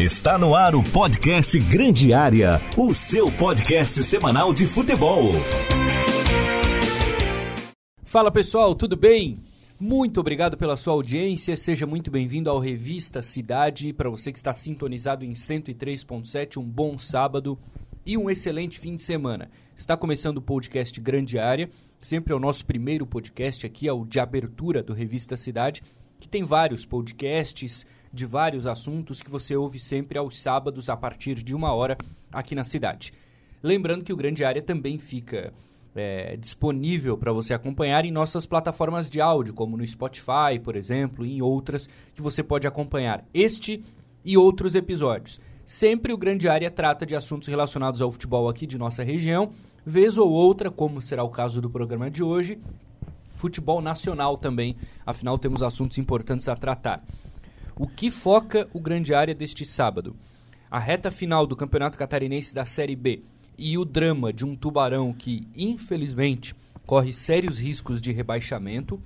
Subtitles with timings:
[0.00, 5.30] Está no ar o podcast Grande Área, o seu podcast semanal de futebol.
[8.02, 9.40] Fala pessoal, tudo bem?
[9.78, 13.92] Muito obrigado pela sua audiência, seja muito bem-vindo ao Revista Cidade.
[13.92, 17.58] Para você que está sintonizado em 103.7, um bom sábado
[18.06, 19.50] e um excelente fim de semana.
[19.76, 21.68] Está começando o podcast Grande Área,
[22.00, 25.82] sempre é o nosso primeiro podcast aqui, é o de abertura do Revista Cidade,
[26.18, 31.42] que tem vários podcasts de vários assuntos que você ouve sempre aos sábados a partir
[31.42, 31.96] de uma hora
[32.32, 33.12] aqui na cidade.
[33.62, 35.52] Lembrando que o Grande Área também fica
[35.94, 41.24] é, disponível para você acompanhar em nossas plataformas de áudio, como no Spotify, por exemplo,
[41.24, 43.82] e em outras que você pode acompanhar este
[44.24, 45.40] e outros episódios.
[45.64, 49.52] Sempre o Grande Área trata de assuntos relacionados ao futebol aqui de nossa região,
[49.84, 52.58] vez ou outra, como será o caso do programa de hoje,
[53.36, 57.02] futebol nacional também, afinal temos assuntos importantes a tratar.
[57.80, 60.14] O que foca o Grande Área deste sábado?
[60.70, 63.22] A reta final do Campeonato Catarinense da Série B
[63.56, 69.00] e o drama de um tubarão que, infelizmente, corre sérios riscos de rebaixamento.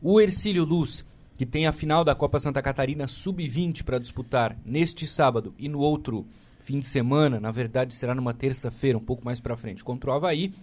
[0.00, 1.04] O Ercílio Luz,
[1.36, 5.80] que tem a final da Copa Santa Catarina Sub-20 para disputar neste sábado e no
[5.80, 6.26] outro
[6.60, 10.14] fim de semana, na verdade será numa terça-feira, um pouco mais para frente, contra o
[10.14, 10.54] Havaí.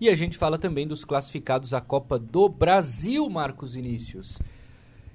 [0.00, 4.38] E a gente fala também dos classificados à Copa do Brasil, Marcos Inícios.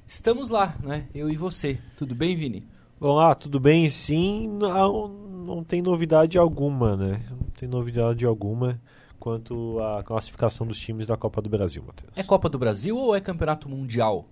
[0.09, 1.07] Estamos lá, né?
[1.13, 1.77] Eu e você.
[1.95, 2.67] Tudo bem, Vini?
[2.99, 3.87] Olá, tudo bem?
[3.89, 7.21] Sim, não, não tem novidade alguma, né?
[7.29, 8.81] Não tem novidade alguma
[9.19, 12.11] quanto à classificação dos times da Copa do Brasil, Matheus.
[12.15, 14.27] É Copa do Brasil ou é Campeonato Mundial?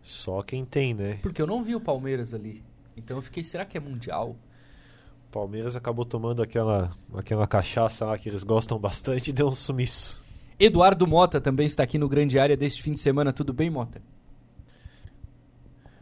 [0.00, 1.18] Só quem tem, né?
[1.20, 2.62] Porque eu não vi o Palmeiras ali.
[2.96, 4.36] Então eu fiquei, será que é Mundial?
[5.28, 9.52] O Palmeiras acabou tomando aquela, aquela cachaça lá que eles gostam bastante e deu um
[9.52, 10.22] sumiço.
[10.60, 13.32] Eduardo Mota também está aqui no Grande Área deste fim de semana.
[13.32, 14.00] Tudo bem, Mota?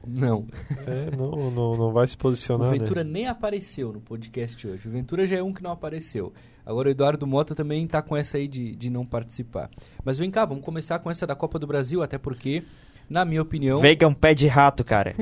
[0.07, 0.47] Não.
[0.87, 2.69] É, não, não, não vai se posicionar.
[2.69, 3.11] O Ventura né?
[3.11, 4.89] nem apareceu no podcast hoje.
[4.89, 6.33] O Ventura já é um que não apareceu.
[6.65, 9.71] Agora o Eduardo Mota também está com essa aí de, de não participar.
[10.05, 12.63] Mas vem cá, vamos começar com essa da Copa do Brasil, até porque,
[13.09, 13.81] na minha opinião.
[13.81, 15.15] Veiga é um pé de rato, cara.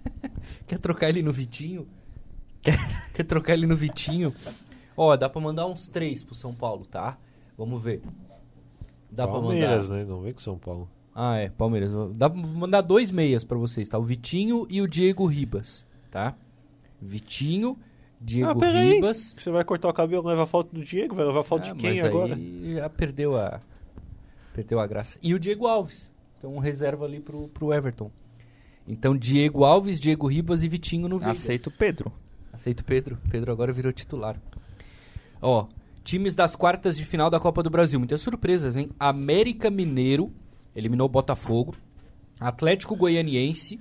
[0.66, 1.86] Quer trocar ele no Vitinho?
[3.12, 4.32] Quer trocar ele no Vitinho?
[4.96, 7.18] Ó, dá pra mandar uns três pro São Paulo, tá?
[7.58, 8.00] Vamos ver.
[9.10, 10.06] Dá Palmeiras, pra mandar.
[10.06, 10.10] né?
[10.10, 10.88] Não vem com São Paulo.
[11.14, 11.92] Ah, é, Palmeiras.
[12.16, 13.98] Dá pra mandar dois meias pra vocês, tá?
[13.98, 16.34] O Vitinho e o Diego Ribas, tá?
[17.00, 17.78] Vitinho,
[18.20, 18.94] Diego ah, peraí.
[18.94, 19.34] Ribas.
[19.36, 21.72] Você vai cortar o cabelo, leva a foto do Diego, vai levar a foto Ah,
[21.72, 22.34] de quem mas agora?
[22.34, 23.60] Aí já perdeu a
[24.52, 25.18] perdeu a graça.
[25.22, 26.10] E o Diego Alves.
[26.38, 28.10] Então um reserva ali pro, pro Everton.
[28.86, 31.32] Então Diego Alves, Diego Ribas e Vitinho no Veiga.
[31.32, 32.12] Aceito o Pedro.
[32.52, 33.18] Aceito Pedro.
[33.30, 34.36] Pedro agora virou titular.
[35.40, 35.66] Ó,
[36.02, 37.98] times das quartas de final da Copa do Brasil.
[37.98, 38.90] Muitas surpresas, hein?
[38.98, 40.32] América Mineiro
[40.74, 41.74] eliminou Botafogo.
[42.38, 43.78] Atlético Goianiense,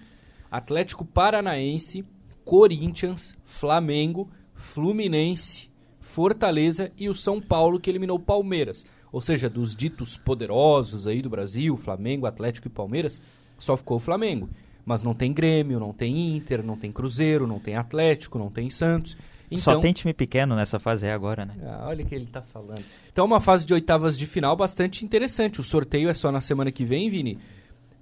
[0.49, 2.05] Atlético Paranaense,
[2.45, 8.85] Corinthians, Flamengo, Fluminense, Fortaleza e o São Paulo que eliminou Palmeiras.
[9.11, 13.21] Ou seja, dos ditos poderosos aí do Brasil, Flamengo, Atlético e Palmeiras,
[13.57, 14.49] só ficou o Flamengo.
[14.85, 18.69] Mas não tem Grêmio, não tem Inter, não tem Cruzeiro, não tem Atlético, não tem
[18.69, 19.17] Santos.
[19.55, 21.55] Só Então- tem time pequeno nessa fase aí agora, né?
[21.63, 22.83] ah, olha o que ele tá falando.
[23.11, 25.59] Então, é uma fase de oitavas de final bastante interessante.
[25.59, 27.37] O sorteio é só na semana que vem, Vini.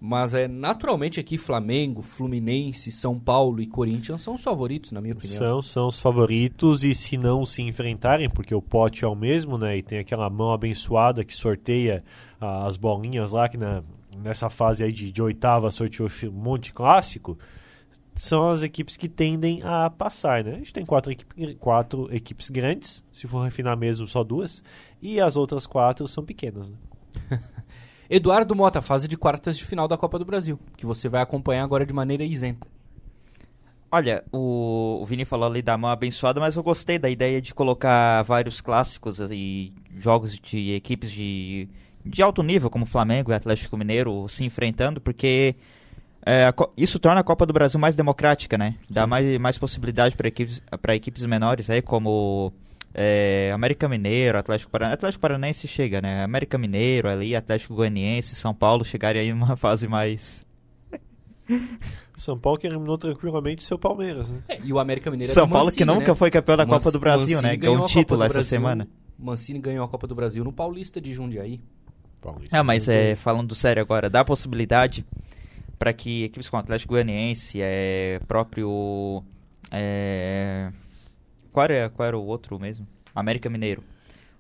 [0.04, 5.14] Mas é naturalmente aqui Flamengo, Fluminense, São Paulo e Corinthians são os favoritos, na minha
[5.14, 5.38] opinião.
[5.38, 9.60] São, são os favoritos e se não se enfrentarem, porque o pote é o mesmo,
[9.60, 9.78] né?
[9.78, 12.04] E tem aquela mão abençoada que sorteia
[12.40, 13.84] ah, as bolinhas lá, que na,
[14.18, 17.38] nessa fase aí de, de oitava sorteou um monte clássico,
[18.16, 20.54] são as equipes que tendem a passar, né?
[20.54, 24.64] A gente tem quatro, equipe, quatro equipes grandes, se for refinar mesmo, só duas,
[25.02, 26.78] e as outras quatro são pequenas, né?
[28.10, 31.64] Eduardo Mota, fase de quartas de final da Copa do Brasil, que você vai acompanhar
[31.64, 32.68] agora de maneira isenta.
[33.90, 37.54] Olha, o, o Vini falou ali da mão abençoada, mas eu gostei da ideia de
[37.54, 41.68] colocar vários clássicos e jogos de equipes de,
[42.06, 45.56] de alto nível, como Flamengo e Atlético Mineiro, se enfrentando, porque
[46.26, 48.76] é, isso torna a Copa do Brasil mais democrática, né?
[48.90, 49.10] Dá Sim.
[49.10, 52.52] mais, mais possibilidade para equipes, pra equipes menores aí, como
[52.94, 54.96] é, América Mineiro, Atlético Paranaense.
[54.96, 56.24] Atlético Paranaense chega, né?
[56.24, 60.46] América Mineiro ali, Atlético Goianiense, São Paulo chegarem aí numa fase mais.
[62.16, 64.40] São Paulo que eliminou tranquilamente seu Palmeiras, né?
[64.48, 66.16] É, e o América Mineiro é São Paulo Mancini, que nunca né?
[66.16, 67.58] foi campeão da Manc- Copa do Brasil, Mancini né?
[67.58, 68.88] Ganhou um título essa Brasil- semana.
[69.18, 71.60] Mancini ganhou a Copa do Brasil no Paulista de Jundiaí.
[72.22, 75.04] Paulista Ah, mas é, falando sério agora, dá a possibilidade
[75.82, 79.24] para que equipes como Atlético Goianiense, é, próprio.
[79.72, 80.72] É,
[81.52, 82.88] qual, era, qual era o outro mesmo?
[83.16, 83.84] América Mineiro.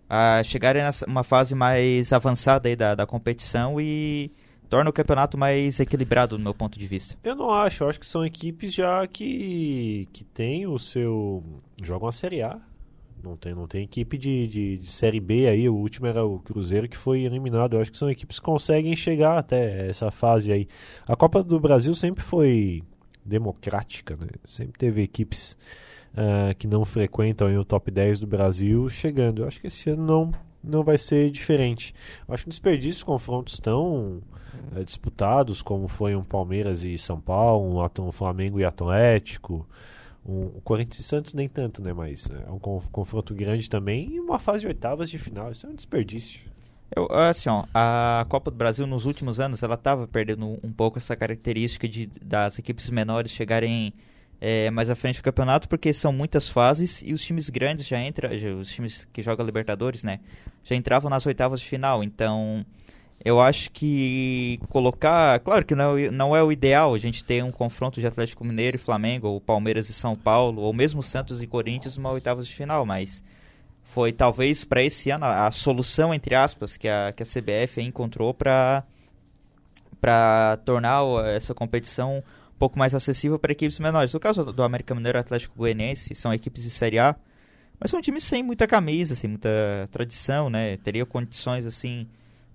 [0.07, 4.31] Ah, chegarem numa fase mais avançada aí da, da competição e
[4.69, 7.17] torna o campeonato mais equilibrado do meu ponto de vista.
[7.23, 11.43] Eu não acho, eu acho que são equipes já que, que tem o seu.
[11.81, 12.59] jogam a Série A.
[13.23, 16.39] Não tem, não tem equipe de, de, de, Série B aí, o último era o
[16.39, 17.75] Cruzeiro que foi eliminado.
[17.75, 20.67] Eu acho que são equipes que conseguem chegar até essa fase aí.
[21.07, 22.83] A Copa do Brasil sempre foi
[23.25, 24.27] democrática, né?
[24.45, 25.57] Sempre teve equipes
[26.13, 29.41] uh, que não frequentam o top 10 do Brasil chegando.
[29.41, 30.31] Eu acho que esse ano não,
[30.63, 31.93] não vai ser diferente.
[32.27, 34.21] Eu acho que desperdícios confrontos tão
[34.75, 39.67] uh, disputados como foi um Palmeiras e São Paulo, um, um Flamengo e Atlético.
[40.25, 41.93] Um, o Corinthians e Santos nem tanto, né?
[41.93, 45.51] Mas é um confronto grande também e uma fase de oitavas de final.
[45.51, 46.51] Isso é um desperdício.
[46.93, 50.97] Eu, assim, ó, a Copa do Brasil nos últimos anos ela estava perdendo um pouco
[50.97, 53.93] essa característica de das equipes menores chegarem
[54.41, 58.01] é, mais à frente do campeonato, porque são muitas fases e os times grandes já
[58.01, 58.29] entram,
[58.59, 60.19] os times que jogam Libertadores, né,
[60.63, 62.03] já entravam nas oitavas de final.
[62.03, 62.65] Então,
[63.23, 65.39] eu acho que colocar.
[65.41, 68.77] Claro que não, não é o ideal a gente ter um confronto de Atlético Mineiro
[68.77, 72.53] e Flamengo, ou Palmeiras e São Paulo, ou mesmo Santos e Corinthians numa oitavas de
[72.53, 73.23] final, mas
[73.83, 77.81] foi talvez para esse ano a, a, solução, entre aspas, que a, que a CBF
[77.81, 78.83] encontrou para
[80.65, 81.03] tornar
[81.35, 84.13] essa competição um pouco mais acessível para equipes menores.
[84.13, 87.15] No caso do América Mineiro e Atlético Goianiense, são equipes de Série A,
[87.79, 89.49] mas são times sem muita camisa, sem muita
[89.91, 90.77] tradição, né?
[90.77, 92.07] Teria condições assim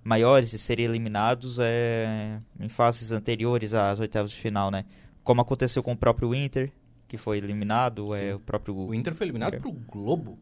[0.06, 4.84] maiores de serem eliminados é, em fases anteriores às oitavas de final, né?
[5.24, 6.70] Como aconteceu com o próprio Inter,
[7.08, 9.58] que foi eliminado, é o próprio O Inter foi eliminado é.
[9.58, 10.38] pro Globo.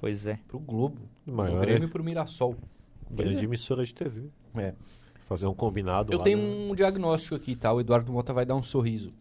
[0.00, 0.38] Pois é.
[0.46, 1.00] Pro Globo.
[1.26, 1.90] Maior o Grêmio é.
[1.90, 2.56] pro Mirassol.
[3.10, 3.44] Grande é.
[3.44, 4.28] emissora de TV.
[4.56, 4.72] É.
[5.28, 6.44] Fazer um combinado Eu lá, tenho né?
[6.44, 7.72] um diagnóstico aqui, tá?
[7.72, 9.12] O Eduardo Mota vai dar um sorriso.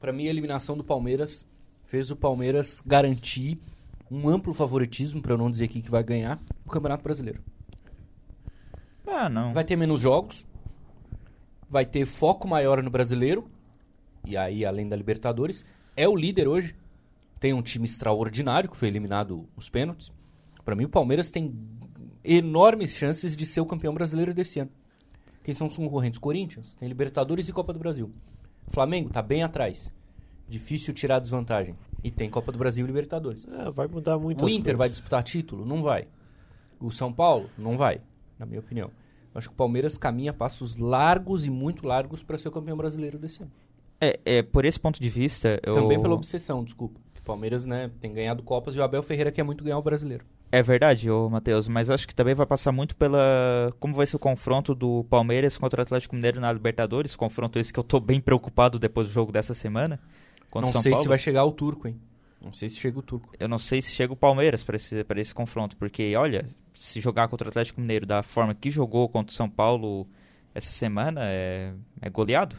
[0.00, 1.46] Para mim, a eliminação do Palmeiras
[1.84, 3.60] fez o Palmeiras garantir
[4.10, 7.40] um amplo favoritismo, para eu não dizer aqui que vai ganhar, o Campeonato Brasileiro.
[9.06, 9.52] Ah, não.
[9.52, 10.46] Vai ter menos jogos,
[11.68, 13.50] vai ter foco maior no brasileiro,
[14.26, 15.64] e aí, além da Libertadores,
[15.96, 16.74] é o líder hoje.
[17.40, 20.12] Tem um time extraordinário que foi eliminado os pênaltis.
[20.64, 21.52] Para mim, o Palmeiras tem
[22.22, 24.70] enormes chances de ser o campeão brasileiro desse ano.
[25.42, 26.20] Quem são os concorrentes?
[26.20, 28.12] Corinthians, tem Libertadores e Copa do Brasil.
[28.68, 29.92] Flamengo tá bem atrás.
[30.48, 31.74] Difícil tirar a desvantagem.
[32.04, 33.44] E tem Copa do Brasil e Libertadores.
[33.48, 34.44] É, vai mudar muito.
[34.44, 34.78] O Inter coisas.
[34.78, 35.66] vai disputar título?
[35.66, 36.06] Não vai.
[36.80, 37.50] O São Paulo?
[37.58, 38.00] Não vai,
[38.42, 38.90] na minha opinião.
[39.34, 43.18] Acho que o Palmeiras caminha passos largos e muito largos para ser o campeão brasileiro
[43.18, 43.50] desse ano.
[44.00, 45.58] É, é por esse ponto de vista.
[45.62, 45.76] Eu...
[45.76, 47.00] Também pela obsessão, desculpa.
[47.14, 49.82] Que o Palmeiras né, tem ganhado Copas e o Abel Ferreira quer muito ganhar o
[49.82, 50.24] brasileiro.
[50.50, 53.72] É verdade, ô Matheus, mas acho que também vai passar muito pela.
[53.80, 57.16] Como vai ser o confronto do Palmeiras contra o Atlético Mineiro na Libertadores?
[57.16, 59.98] Confronto esse que eu tô bem preocupado depois do jogo dessa semana.
[60.54, 61.04] Não São sei Paulo.
[61.04, 61.98] se vai chegar o turco, hein?
[62.42, 63.32] Não sei se chega o turco.
[63.38, 66.44] Eu não sei se chega o Palmeiras para esse, esse confronto, porque, olha,
[66.74, 70.08] se jogar contra o Atlético Mineiro da forma que jogou contra o São Paulo
[70.52, 72.56] essa semana, é, é goleado.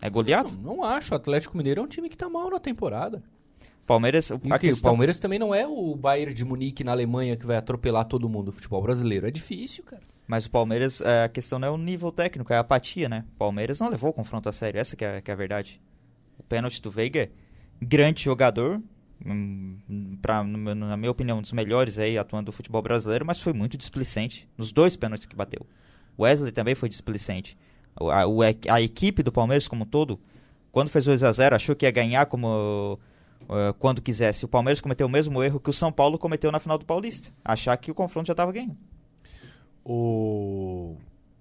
[0.00, 0.50] É goleado?
[0.52, 1.12] Não, não, acho.
[1.12, 3.22] O Atlético Mineiro é um time que tá mal na temporada.
[3.84, 4.90] Palmeiras, a questão...
[4.90, 8.28] O Palmeiras também não é o Bayern de Munique na Alemanha que vai atropelar todo
[8.28, 8.48] mundo.
[8.48, 10.02] O futebol brasileiro é difícil, cara.
[10.28, 13.24] Mas o Palmeiras, é, a questão não é o nível técnico, é a apatia, né?
[13.34, 15.82] O Palmeiras não levou o confronto a sério, essa que é, que é a verdade.
[16.38, 17.28] O pênalti do Veiga
[17.80, 18.80] grande jogador,
[19.24, 19.76] hum,
[20.20, 23.76] pra, na minha opinião, um dos melhores aí atuando do futebol brasileiro, mas foi muito
[23.76, 25.66] displicente nos dois pênaltis que bateu.
[26.18, 27.56] Wesley também foi displicente.
[27.96, 30.20] A, a, a equipe do Palmeiras como um todo,
[30.70, 32.98] quando fez 2 a 0 achou que ia ganhar como
[33.42, 34.44] uh, quando quisesse.
[34.44, 37.30] O Palmeiras cometeu o mesmo erro que o São Paulo cometeu na final do Paulista.
[37.44, 38.76] Achar que o confronto já estava ganho.
[39.84, 40.96] O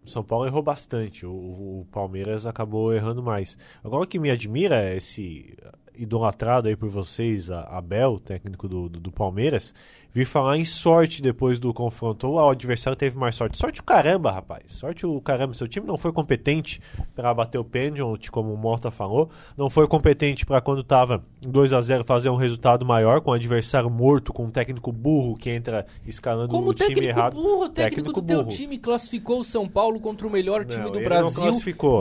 [0.09, 3.57] são Paulo errou bastante, o, o, Palmeiras acabou errando mais.
[3.83, 5.55] Agora o que me admira é esse
[5.99, 9.73] idolatrado aí por vocês, a Abel, técnico do, do, do Palmeiras,
[10.13, 12.27] vir falar em sorte depois do confronto.
[12.27, 13.57] Ou o adversário teve mais sorte.
[13.57, 14.63] Sorte o caramba, rapaz.
[14.67, 15.53] Sorte o caramba.
[15.53, 16.81] Seu time não foi competente
[17.15, 19.29] para bater o pênalti, como o Morta falou.
[19.57, 23.33] Não foi competente para quando estava 2 a 0 fazer um resultado maior com o
[23.33, 27.35] adversário morto, com um técnico burro que entra escalando como o time errado.
[27.35, 28.43] Burro, o técnico, técnico do burro.
[28.43, 31.45] teu time classificou o São Paulo contra o melhor time não, do Brasil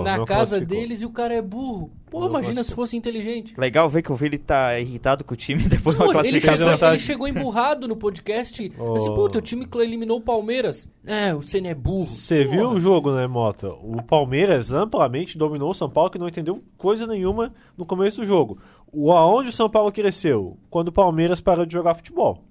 [0.02, 1.90] na casa deles e o cara é burro.
[2.10, 3.54] Pô, não imagina se fosse inteligente.
[3.58, 6.68] Legal ver que o Vili tá irritado com o time depois de uma classificação.
[6.68, 8.73] Ele chegou, ele chegou emburrado no podcast.
[8.78, 8.95] Oh.
[8.95, 10.88] Assim, pô, teu time eliminou o Palmeiras.
[11.05, 12.07] É, o Senna é burro.
[12.07, 13.69] Você viu o jogo, né, Mota?
[13.69, 18.26] O Palmeiras amplamente dominou o São Paulo, que não entendeu coisa nenhuma no começo do
[18.26, 18.59] jogo.
[18.93, 20.57] O, aonde o São Paulo cresceu?
[20.71, 22.45] Quando o Palmeiras parou de jogar futebol.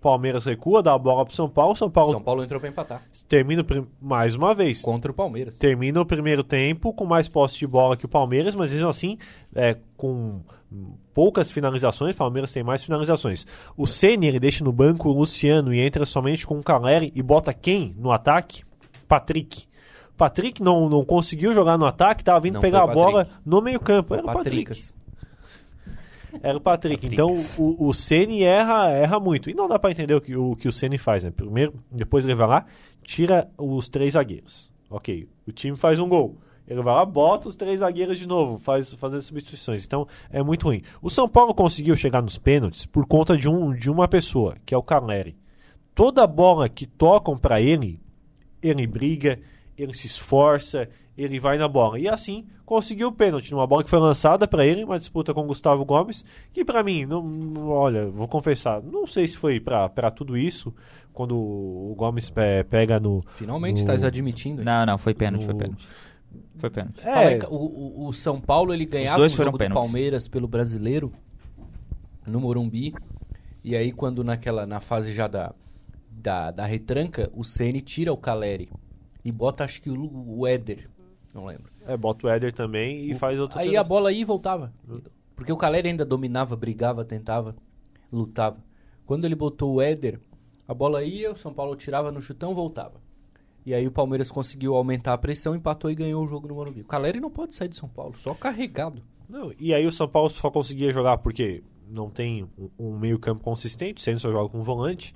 [0.00, 2.12] Palmeiras recua, dá a bola pro São Paulo, São Paulo...
[2.12, 3.02] São Paulo entrou pra empatar.
[3.28, 3.64] Termina
[4.00, 4.80] mais uma vez.
[4.80, 5.58] Contra o Palmeiras.
[5.58, 9.18] Termina o primeiro tempo com mais posse de bola que o Palmeiras, mas mesmo assim,
[9.54, 10.40] é, com
[11.12, 13.46] poucas finalizações, Palmeiras tem mais finalizações.
[13.76, 17.22] O Ceni ele deixa no banco o Luciano e entra somente com o Caleri e
[17.22, 18.62] bota quem no ataque?
[19.08, 19.64] Patrick.
[20.16, 24.14] Patrick não, não conseguiu jogar no ataque, tava vindo Não pegar a bola no meio-campo.
[24.14, 24.92] Era o Patrick.
[26.42, 27.06] Era o Patrick.
[27.06, 29.50] Então o, o Ceni erra, erra muito.
[29.50, 31.30] E não dá pra entender o que o, que o Ceni faz, né?
[31.30, 32.66] Primeiro, depois ele vai lá,
[33.02, 34.70] tira os três zagueiros.
[34.88, 35.28] Ok.
[35.46, 36.36] O time faz um gol.
[36.70, 39.84] Ele vai lá, bota os três zagueiros de novo, faz fazer substituições.
[39.84, 40.82] Então é muito ruim.
[41.02, 44.72] O São Paulo conseguiu chegar nos pênaltis por conta de, um, de uma pessoa, que
[44.72, 45.36] é o Caleri.
[45.94, 48.00] Toda bola que tocam pra ele,
[48.62, 49.38] ele briga,
[49.76, 51.98] ele se esforça, ele vai na bola.
[51.98, 55.40] E assim conseguiu o pênalti numa bola que foi lançada pra ele, uma disputa com
[55.42, 59.58] o Gustavo Gomes, que pra mim, não, não- olha, vou confessar, não sei se foi
[59.58, 60.72] pra pra tudo isso,
[61.12, 63.20] quando o Gomes pe- pega no.
[63.34, 64.60] Finalmente no- estás admitindo.
[64.60, 64.64] hein?
[64.64, 65.88] Não, não, foi pênalti, foi No- pênalti.
[66.56, 67.00] Foi pênalti.
[67.00, 69.60] Fala aí, É, o, o- o São Paulo ele ganhava dois o foram jogo do
[69.60, 69.82] pênaltis.
[69.90, 71.12] Palmeiras pelo brasileiro
[72.26, 72.94] no Morumbi.
[73.62, 75.54] E aí, quando naquela, na fase já da,
[76.10, 78.70] da, da retranca, o Ceni tira o Caleri
[79.24, 80.88] e bota, acho que o, o Éder.
[81.34, 81.70] Não lembro.
[81.86, 83.58] é, bota o Éder também e faz outro.
[83.58, 84.72] Aí a bola ia e voltava.
[85.36, 87.54] Porque o Caleri ainda dominava, brigava, tentava,
[88.12, 88.58] lutava.
[89.06, 90.20] Quando ele botou o Éder,
[90.68, 92.94] a bola ia, o São Paulo tirava no chutão, voltava.
[93.70, 96.80] E aí o Palmeiras conseguiu aumentar a pressão, empatou e ganhou o jogo no Morumbi.
[96.80, 99.00] O Caleri não pode sair de São Paulo, só carregado.
[99.28, 103.42] Não, e aí o São Paulo só conseguia jogar porque não tem um, um meio-campo
[103.44, 105.14] consistente, sendo só joga com volante.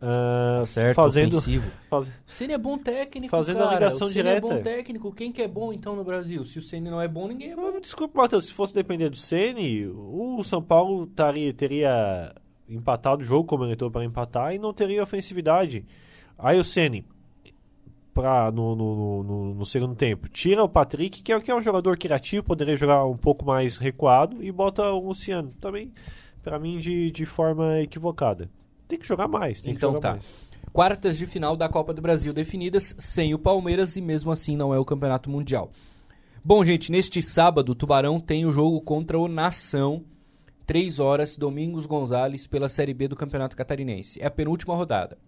[0.00, 1.70] ah, Certo, fazendo, ofensivo.
[1.90, 3.74] faz- O Ceni é bom técnico, Fazendo a cara.
[3.74, 4.46] ligação o Ceni direta.
[4.46, 5.12] é bom técnico.
[5.12, 6.44] Quem que é bom então no Brasil?
[6.44, 7.72] Se o Ceni não é bom, ninguém é bom.
[7.76, 12.34] Ah, Desculpa, Matheus, se fosse depender do Ceni, o São Paulo taria, teria
[12.68, 15.84] empatado o jogo como ele entrou para empatar e não teria ofensividade.
[16.38, 17.04] Aí o Ceni,
[18.14, 21.62] pra, no, no, no- no- segundo tempo, tira o Patrick, que é, que é um
[21.62, 25.50] jogador criativo, poderia jogar um pouco mais recuado, e bota o Luciano.
[25.60, 25.92] Também,
[26.42, 28.50] para mim, de, de forma equivocada.
[28.88, 30.12] Tem que jogar mais, tem Então que jogar tá.
[30.14, 30.52] mais.
[30.72, 34.72] Quartas de final da Copa do Brasil definidas sem o Palmeiras e mesmo assim não
[34.72, 35.70] é o Campeonato Mundial.
[36.44, 40.02] Bom, gente, neste sábado o Tubarão tem o jogo contra o Nação,
[40.66, 44.20] 3 horas, Domingos Gonzalez, pela Série B do Campeonato Catarinense.
[44.20, 45.18] É a penúltima rodada.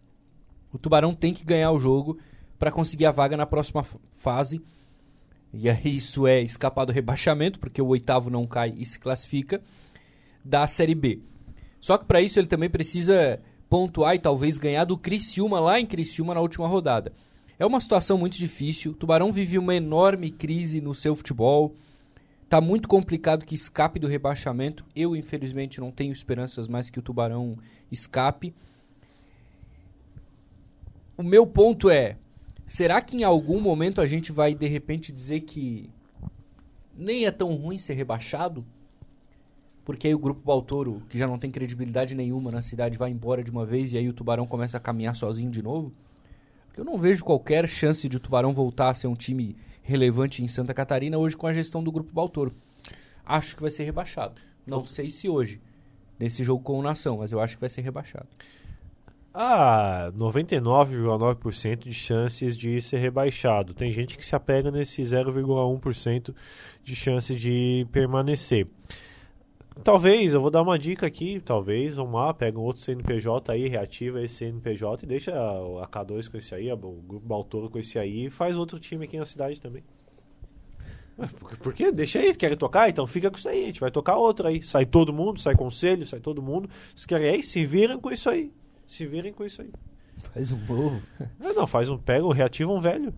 [0.72, 2.18] O Tubarão tem que ganhar o jogo
[2.64, 3.84] para conseguir a vaga na próxima
[4.16, 4.62] fase.
[5.52, 9.60] E aí isso é escapar do rebaixamento, porque o oitavo não cai e se classifica
[10.42, 11.20] da Série B.
[11.78, 15.84] Só que para isso ele também precisa pontuar e talvez ganhar do Criciúma lá em
[15.84, 17.12] Criciúma na última rodada.
[17.58, 18.92] É uma situação muito difícil.
[18.92, 21.74] O Tubarão vive uma enorme crise no seu futebol.
[22.48, 24.86] Tá muito complicado que escape do rebaixamento.
[24.96, 27.58] Eu, infelizmente, não tenho esperanças mais que o Tubarão
[27.92, 28.54] escape.
[31.14, 32.16] O meu ponto é:
[32.66, 35.90] será que em algum momento a gente vai de repente dizer que
[36.96, 38.64] nem é tão ruim ser rebaixado?
[39.84, 43.44] Porque aí o grupo Baltoro, que já não tem credibilidade nenhuma na cidade, vai embora
[43.44, 45.92] de uma vez e aí o Tubarão começa a caminhar sozinho de novo?
[46.66, 50.42] Porque eu não vejo qualquer chance de o Tubarão voltar a ser um time relevante
[50.42, 52.52] em Santa Catarina hoje com a gestão do grupo Baltoro.
[53.24, 54.40] Acho que vai ser rebaixado.
[54.66, 55.60] Não sei se hoje,
[56.18, 58.26] nesse jogo com o Nação, mas eu acho que vai ser rebaixado.
[59.36, 63.74] Ah, 99,9% de chances de ser rebaixado.
[63.74, 66.32] Tem gente que se apega nesse 0,1%
[66.84, 68.68] de chance de permanecer.
[69.82, 73.66] Talvez, eu vou dar uma dica aqui, talvez, vamos lá, pega um outro CNPJ aí,
[73.66, 77.98] reativa esse CNPJ e deixa a K2 com esse aí, o Grupo Baltoro com esse
[77.98, 79.82] aí e faz outro time aqui na cidade também.
[81.60, 81.90] Por, quê?
[81.90, 82.88] Deixa aí, querem tocar?
[82.88, 84.62] Então fica com isso aí, a gente vai tocar outro aí.
[84.62, 86.70] Sai todo mundo, sai conselho, sai todo mundo.
[86.94, 88.52] Se querem aí, se viram com isso aí.
[88.86, 89.70] Se virem com isso aí.
[90.32, 91.00] Faz um novo.
[91.40, 93.12] Ah, não, faz um, pega, reativa um velho.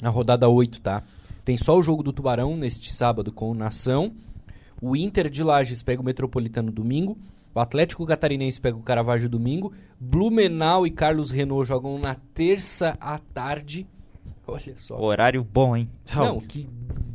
[0.00, 1.02] Na rodada 8, tá?
[1.44, 4.12] Tem só o jogo do Tubarão neste sábado com o Nação.
[4.80, 7.18] O Inter de Lages pega o Metropolitano domingo.
[7.54, 9.72] O Atlético Catarinense pega o Caravaggio domingo.
[9.98, 13.86] Blumenau e Carlos Renault jogam na terça à tarde.
[14.46, 14.98] Olha só.
[15.00, 15.88] Horário bom, hein?
[16.14, 16.68] Não, que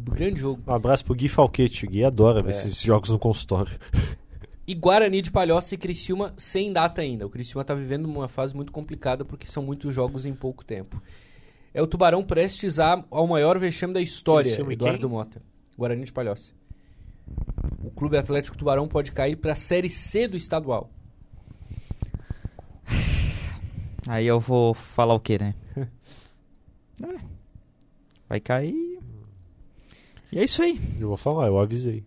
[0.03, 0.61] grande jogo.
[0.67, 1.85] Um abraço pro Gui Falquete.
[1.85, 2.51] O Gui adora ver É.
[2.57, 3.71] esses jogos no consultório.
[4.67, 7.25] E Guarani de Palhoça e Criciúma sem data ainda.
[7.25, 11.01] O Criciúma está vivendo uma fase muito complicada porque são muitos jogos em pouco tempo.
[11.73, 15.09] É o Tubarão prestes a, ao maior vexame da história, Criciúma Eduardo quem?
[15.09, 15.41] Mota.
[15.77, 16.51] Guarani de Palhoça.
[17.83, 20.89] O Clube Atlético Tubarão pode cair para a Série C do estadual.
[24.07, 25.55] Aí eu vou falar o quê, né?
[27.03, 27.19] É,
[28.29, 28.99] vai cair.
[30.31, 30.79] E é isso aí.
[30.97, 32.05] Eu vou falar, eu avisei.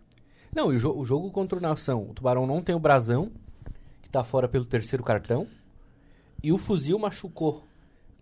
[0.55, 2.03] Não, e o, jo- o jogo contra o Nação.
[2.09, 3.31] O Tubarão não tem o Brasão,
[4.01, 5.47] que está fora pelo terceiro cartão.
[6.43, 7.63] E o Fuzil machucou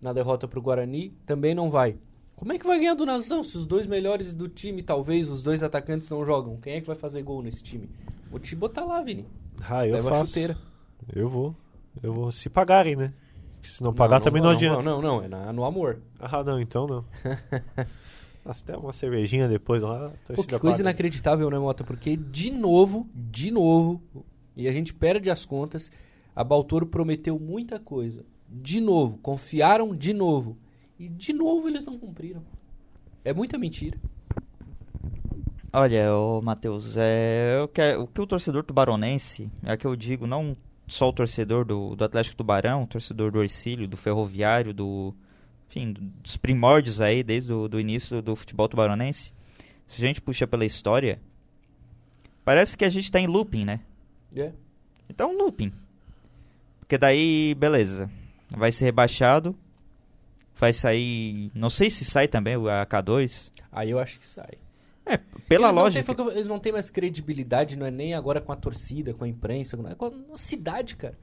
[0.01, 1.97] na derrota para o Guarani, também não vai.
[2.35, 5.41] Como é que vai ganhar do Nação se os dois melhores do time, talvez, os
[5.41, 6.57] dois atacantes não jogam?
[6.57, 7.89] Quem é que vai fazer gol nesse time?
[8.29, 9.25] Vou te botar lá, Vini.
[9.67, 10.27] Ah, eu Leva faço.
[10.27, 10.57] chuteira.
[11.15, 11.55] Eu vou.
[12.03, 12.31] Eu vou.
[12.31, 13.13] Se pagarem, né?
[13.55, 14.83] porque se não pagar também não, adianta.
[14.83, 15.99] Não, não, é na- no amor.
[16.19, 17.05] Ah, não, então não.
[18.65, 20.81] Der uma cervejinha depois lá, Pô, que coisa paga.
[20.81, 21.83] inacreditável, né, Mota?
[21.83, 24.01] Porque, de novo, de novo,
[24.55, 25.91] e a gente perde as contas,
[26.35, 28.25] a Baltoro prometeu muita coisa.
[28.49, 30.57] De novo, confiaram de novo.
[30.99, 32.41] E de novo eles não cumpriram.
[33.23, 33.99] É muita mentira.
[35.71, 40.25] Olha, ô Matheus, é, o, que, o que o torcedor tubaronense, é que eu digo,
[40.25, 40.55] não
[40.87, 45.13] só o torcedor do, do Atlético Tubarão, o torcedor do Orcílio, do Ferroviário, do,
[45.69, 45.93] enfim,
[46.23, 49.31] dos primórdios aí, desde o do início do futebol tubaronense,
[49.85, 51.19] se a gente puxa pela história,
[52.43, 53.79] parece que a gente tá em looping, né?
[54.35, 54.51] É.
[55.09, 55.71] Então, looping.
[56.79, 58.09] Porque daí, beleza,
[58.49, 59.55] vai ser rebaixado,
[60.55, 64.53] vai sair, não sei se sai também o AK2, Aí eu acho que sai.
[65.05, 65.93] é, pela eles não lógica...
[65.93, 68.51] têm- foi o que eu- eles não têm mais credibilidade, não é nem agora com
[68.51, 71.17] a torcida, com a imprensa, não é com a cidade, cara.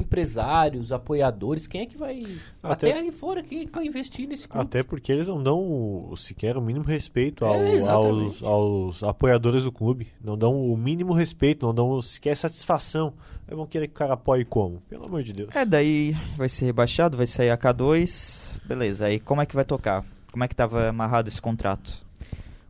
[0.00, 2.22] Empresários, apoiadores, quem é que vai.
[2.62, 4.64] Até- Até aí fora, quem é que vai investir nesse clube?
[4.66, 8.44] Até porque eles não dão sequer o mínimo respeito É, ao- aos, exatamente.
[8.44, 10.08] aos apoiadores do clube.
[10.22, 13.12] Não dão o mínimo respeito, não dão sequer satisfação.
[13.46, 14.80] Aí vão querer que o cara apoie como?
[14.88, 15.50] Pelo amor de Deus.
[15.54, 19.06] É, daí vai ser rebaixado, vai sair AK2, beleza.
[19.06, 20.04] Aí como é que vai tocar?
[20.32, 21.98] Como é que tava amarrado esse contrato?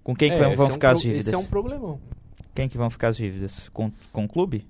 [0.03, 1.27] Com quem que É, vão, esse vão é um ficar as dívidas?
[1.27, 2.01] Esse é um problemão.
[2.55, 3.69] Quem que vão ficar as dívidas?
[3.69, 4.67] Com, com o clube?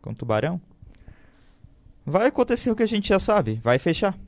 [0.00, 0.60] Com o Tubarão?
[2.04, 4.18] Vai acontecer o que a gente já sabe, vai fechar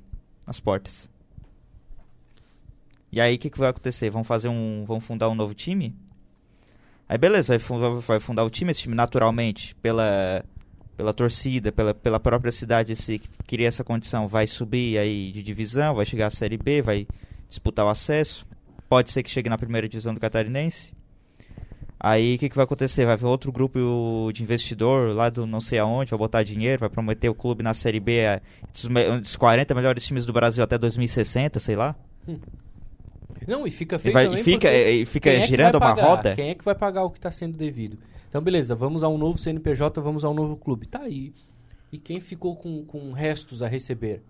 [0.47, 1.11] as portas.
[3.11, 4.11] E aí o que, que vai acontecer?
[4.11, 4.85] Vão fazer um.
[4.85, 5.95] Vão fundar um novo time?
[7.09, 7.57] Aí beleza,
[8.07, 10.45] vai fundar, o time, esse time naturalmente, pela,
[10.97, 15.95] pela torcida, pela, pela própria cidade se queria essa condição, vai subir aí de divisão,
[15.95, 17.07] vai chegar à Série B, vai
[17.49, 18.47] disputar o acesso.
[18.89, 20.93] Pode ser que chegue na primeira divisão do Catarinense.
[22.07, 23.07] Aí o que, que vai acontecer?
[23.07, 26.91] Vai vir outro grupo de investidor lá do não sei aonde, vai botar dinheiro, vai
[26.91, 28.43] prometer o clube na Série B, é,
[28.73, 31.97] dos, me- um dos 40 melhores times do Brasil até 2060, sei lá.
[33.47, 36.09] Não, e fica E, vai, também e fica, e fica é que girando uma pagar?
[36.09, 36.35] roda.
[36.35, 37.99] Quem é que vai pagar o que está sendo devido?
[38.29, 40.87] Então, beleza, vamos a um novo CNPJ, vamos a um novo clube.
[40.87, 41.33] Tá aí.
[41.93, 44.23] E quem ficou com, com restos a receber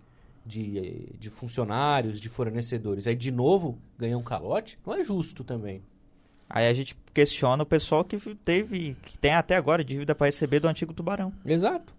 [0.44, 4.78] de, de funcionários, de fornecedores, aí de novo ganhar um calote?
[4.86, 5.82] Não é justo também.
[6.48, 10.60] Aí a gente questiona o pessoal que teve, que tem até agora dívida para receber
[10.60, 11.32] do antigo Tubarão.
[11.44, 11.94] Exato.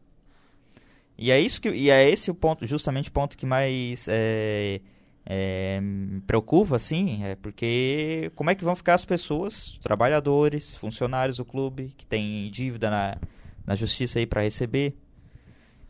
[1.17, 4.81] E é isso que e é esse o ponto, justamente o ponto que mais é,
[5.25, 11.37] é, me preocupa, assim, é porque como é que vão ficar as pessoas, trabalhadores, funcionários
[11.37, 13.17] do clube que tem dívida na,
[13.65, 14.93] na justiça aí para receber?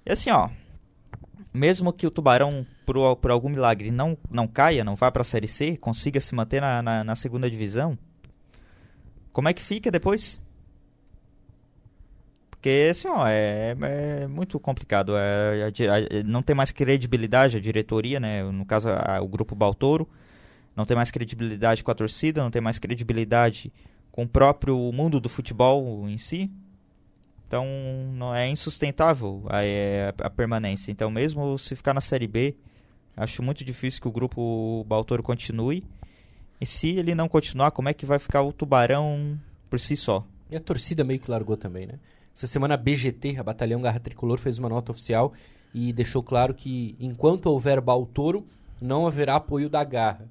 [0.06, 0.50] E assim, ó,
[1.52, 5.26] mesmo que o Tubarão por, por algum milagre não não caia, não vá para a
[5.26, 7.98] Série C, consiga se manter na, na, na segunda divisão,
[9.36, 10.40] como é que fica depois?
[12.50, 15.12] Porque, assim, ó, é, é muito complicado.
[15.18, 18.44] É, a a- não tem mais credibilidade a diretoria, né?
[18.50, 20.08] No caso, a- o grupo Baltoro.
[20.74, 23.72] Não tem mais credibilidade com a torcida, não tem mais credibilidade
[24.12, 26.50] com o próprio mundo do futebol em si.
[27.48, 27.66] Então,
[28.14, 30.92] não é insustentável a, é, a permanência.
[30.92, 32.56] Então, mesmo se ficar na Série B,
[33.18, 35.84] acho muito difícil que o grupo Baltoro continue.
[36.60, 39.40] E se ele não continuar, como é que vai ficar o Tubarão
[39.70, 40.26] por si só?
[40.50, 42.00] E a torcida meio que largou também, né?
[42.36, 45.34] Essa semana a BGT, a Batalhão Garra Tricolor, fez uma nota oficial
[45.74, 48.46] e deixou claro que enquanto houver Baltoro,
[48.82, 50.30] não haverá apoio da Garra,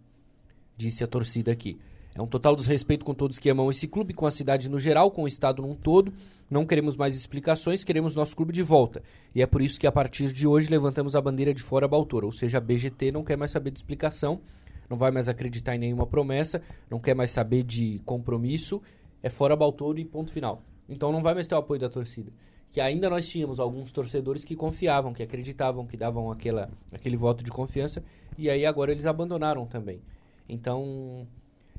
[0.76, 1.78] disse a torcida aqui.
[2.14, 5.10] É um total desrespeito com todos que amam esse clube, com a cidade no geral,
[5.10, 6.14] com o estado num todo.
[6.48, 9.02] Não queremos mais explicações, queremos nosso clube de volta.
[9.34, 12.26] E é por isso que a partir de hoje levantamos a bandeira de fora Baltoro,
[12.26, 14.40] ou seja, a BGT não quer mais saber de explicação,
[14.88, 18.82] não vai mais acreditar em nenhuma promessa, não quer mais saber de compromisso,
[19.22, 20.62] é fora Baltoro e ponto final.
[20.88, 22.32] Então não vai mais ter o apoio da torcida.
[22.70, 27.44] Que ainda nós tínhamos alguns torcedores que confiavam, que acreditavam, que davam aquela, aquele voto
[27.44, 28.02] de confiança,
[28.36, 30.02] e aí agora eles abandonaram também.
[30.48, 31.26] Então,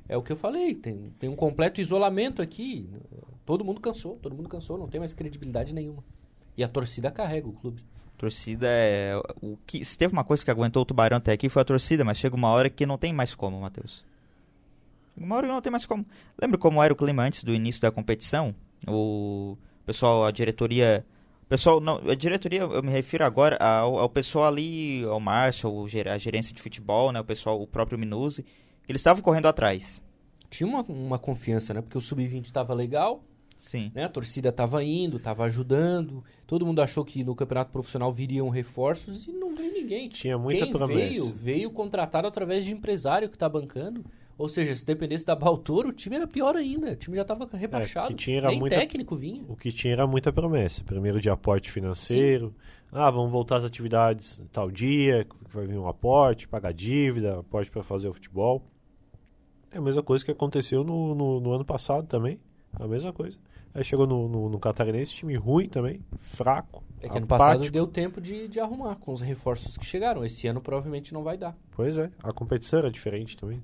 [0.08, 2.90] é o que eu falei, tem, tem um completo isolamento aqui.
[3.46, 6.04] Todo mundo cansou, todo mundo cansou, não tem mais credibilidade nenhuma.
[6.58, 7.84] E a torcida carrega o clube.
[8.18, 9.14] Torcida é.
[9.42, 12.04] O que, se teve uma coisa que aguentou o Tubarão até aqui foi a torcida,
[12.04, 14.06] mas chega uma hora que não tem mais como, Matheus.
[15.18, 16.06] Uma hora que não tem mais como.
[16.40, 18.56] Lembra como era o clima antes do início da competição?
[18.88, 21.06] O pessoal, a diretoria.
[21.48, 26.18] Pessoal, não, a diretoria, eu me refiro agora ao, ao pessoal ali, ao Márcio, a
[26.18, 27.20] gerência de futebol, né?
[27.20, 28.46] O pessoal, o próprio Minuzzi.
[28.88, 30.02] Eles estavam correndo atrás.
[30.50, 31.82] Tinha uma, uma confiança, né?
[31.82, 33.24] Porque o Sub-20 estava legal,
[33.58, 33.92] Sim.
[33.96, 34.04] né?
[34.04, 36.24] A torcida estava indo, estava ajudando.
[36.46, 40.10] Todo mundo achou que no campeonato profissional viriam reforços e não veio ninguém.
[40.10, 41.00] Tinha muita Quem promessa.
[41.00, 44.04] veio, veio contratado através de empresário que está bancando.
[44.38, 46.92] Ou seja, se dependesse da Baltoro, o time era pior ainda.
[46.92, 48.08] O time já estava rebaixado.
[48.08, 49.46] É, que tinha era Nem muita- técnico vinha.
[49.48, 50.84] O que tinha era muita promessa.
[50.84, 52.54] Primeiro de aporte financeiro.
[52.92, 57.72] Ah, vamos voltar às atividades tal dia, que vai vir um aporte, pagar dívida, aporte
[57.72, 58.62] para fazer o futebol.
[59.72, 62.38] É a mesma coisa que aconteceu no, no, no ano passado também.
[62.80, 63.38] A mesma coisa.
[63.74, 66.82] Aí chegou no, no, no Catarinense, time ruim também, fraco.
[67.02, 67.74] É que ano passado apático.
[67.74, 70.24] deu tempo de, de arrumar com os reforços que chegaram.
[70.24, 71.56] Esse ano provavelmente não vai dar.
[71.72, 73.62] Pois é, a competição era diferente também.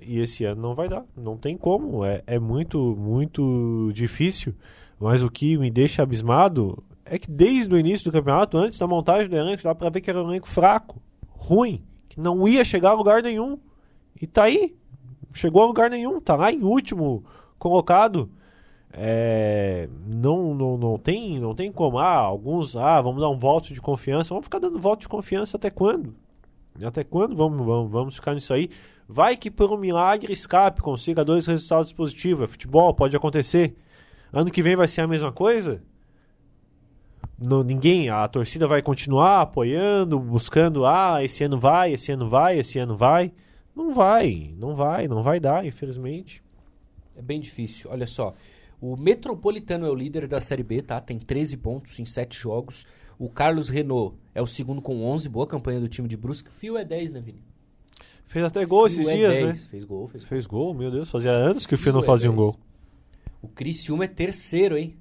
[0.00, 4.54] E esse ano não vai dar, não tem como, é, é muito, muito difícil.
[5.00, 8.86] Mas o que me deixa abismado é que desde o início do campeonato, antes da
[8.86, 12.64] montagem do elenco, dá pra ver que era um elenco fraco, ruim, que não ia
[12.64, 13.58] chegar a lugar nenhum.
[14.20, 14.76] E tá aí,
[15.32, 17.24] chegou a lugar nenhum, tá lá em último
[17.58, 18.30] colocado.
[18.92, 21.98] É, não, não, não, tem, não tem como.
[21.98, 24.30] Ah, alguns, ah, vamos dar um voto de confiança.
[24.30, 26.14] Vamos ficar dando voto de confiança até quando?
[26.82, 28.70] Até quando vamos, vamos, vamos ficar nisso aí?
[29.08, 32.44] Vai que por um milagre escape, consiga dois resultados positivos.
[32.44, 33.76] É futebol, pode acontecer.
[34.32, 35.82] Ano que vem vai ser a mesma coisa?
[37.40, 42.58] Não, ninguém, a torcida vai continuar apoiando, buscando, ah, esse ano vai, esse ano vai,
[42.58, 43.32] esse ano vai.
[43.74, 46.42] Não vai, não vai, não vai dar, infelizmente.
[47.18, 47.90] É bem difícil.
[47.90, 48.34] Olha só.
[48.80, 51.00] O Metropolitano é o líder da Série B, tá?
[51.00, 52.86] Tem 13 pontos em 7 jogos.
[53.18, 55.28] O Carlos Renault é o segundo com 11.
[55.28, 56.48] Boa campanha do time de Brusque.
[56.48, 57.42] O Fio é 10, né, Vini?
[58.28, 59.46] Fez até gol Fio esses é dias, 10.
[59.46, 59.54] né?
[59.68, 60.28] Fez gol, fez gol.
[60.28, 62.46] Fez gol, meu Deus, fazia anos que o Fio não é fazia um 10.
[62.46, 62.58] gol.
[63.42, 64.96] O Criciúma é terceiro, hein?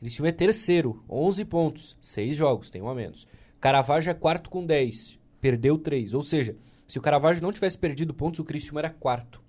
[0.00, 3.26] Criciúma é terceiro, 11 pontos, 6 jogos, tem um a menos.
[3.60, 6.14] Caravaggio é quarto com 10, perdeu 3.
[6.14, 6.54] Ou seja,
[6.86, 9.43] se o Caravaggio não tivesse perdido pontos, o Criciúma era quarto.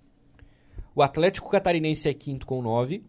[0.95, 3.03] O Atlético Catarinense é quinto com 9.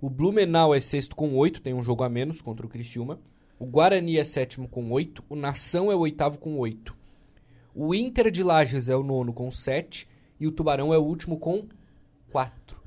[0.00, 3.18] O Blumenau é sexto com 8, tem um jogo a menos contra o Criciúma.
[3.58, 5.24] O Guarani é sétimo com 8.
[5.28, 6.96] O Nação é o oitavo com 8.
[7.74, 10.06] O Inter de Lages é o nono com 7.
[10.38, 11.66] E o Tubarão é o último com
[12.30, 12.80] 4.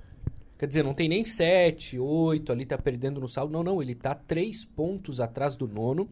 [0.58, 3.52] Quer dizer, não tem nem 7, 8, ali tá perdendo no saldo.
[3.52, 6.08] Não, não, ele tá 3 pontos atrás do nono.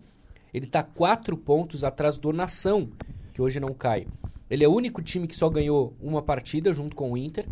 [0.54, 2.90] Ele tá 4 pontos atrás do Nação,
[3.34, 4.06] que hoje não cai.
[4.50, 7.48] Ele é o único time que só ganhou uma partida junto com o Inter.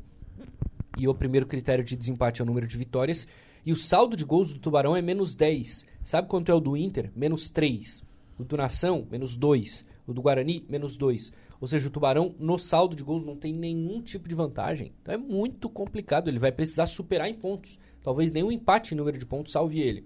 [0.98, 3.28] E o primeiro critério de desempate é o número de vitórias.
[3.66, 5.86] E o saldo de gols do Tubarão é menos 10.
[6.04, 7.12] Sabe quanto é o do Inter?
[7.16, 8.04] Menos 3.
[8.38, 9.86] O do Nação, menos 2.
[10.06, 11.32] O do Guarani, menos 2.
[11.62, 14.92] Ou seja, o Tubarão, no saldo de gols, não tem nenhum tipo de vantagem.
[15.02, 16.28] Então é muito complicado.
[16.28, 17.80] Ele vai precisar superar em pontos.
[18.04, 20.06] Talvez nenhum empate em número de pontos salve ele.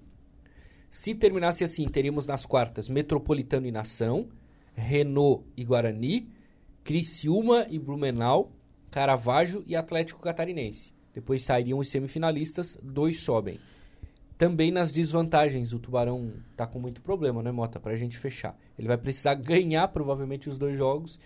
[0.89, 4.29] Se terminasse assim, teríamos nas quartas Metropolitano e Nação,
[4.75, 6.29] Renault e Guarani,
[6.83, 8.51] Criciúma e Blumenau,
[8.91, 10.93] Caravaggio e Atlético Catarinense.
[11.13, 13.59] Depois sairiam os semifinalistas, dois sobem.
[14.37, 17.79] Também nas desvantagens, o Tubarão tá com muito problema, né, Mota?
[17.79, 18.55] Pra gente fechar.
[18.77, 21.19] Ele vai precisar ganhar provavelmente os dois jogos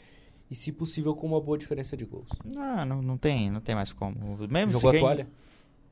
[0.50, 2.30] e, se possível, com uma boa diferença de gols.
[2.46, 4.16] Não, não, não tem, não tem mais como.
[4.48, 5.28] Mesmo se Jogou a ganha- toalha?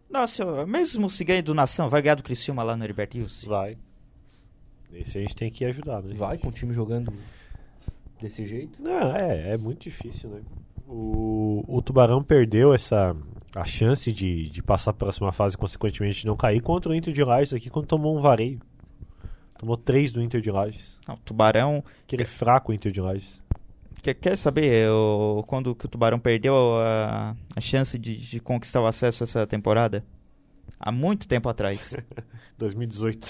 [0.09, 3.17] Nossa, mesmo se ganha do Nação, vai ganhar do Criciúma lá no Heriberto?
[3.45, 3.77] Vai.
[4.93, 6.15] Esse a gente tem que ajudar, né?
[6.15, 7.13] Vai com o time jogando
[8.19, 8.81] desse jeito?
[8.81, 10.41] Não, é, é muito difícil, né?
[10.91, 13.15] O, o Tubarão perdeu essa
[13.55, 16.95] a chance de, de passar para a próxima fase e, consequentemente, não cair contra o
[16.95, 18.59] Inter de Lages aqui quando tomou um vareio.
[19.57, 20.99] Tomou três do Inter de Lages.
[21.07, 21.83] Não, o Tubarão.
[22.03, 23.39] Aquele fraco Inter de Lages.
[24.01, 28.81] Quer, quer saber o, quando que o Tubarão perdeu a, a chance de, de conquistar
[28.81, 30.03] o acesso essa temporada?
[30.79, 31.95] Há muito tempo atrás.
[32.57, 33.27] 2018.